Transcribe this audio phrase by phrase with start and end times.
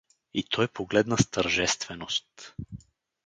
[0.33, 2.55] И той погледна с тържественост.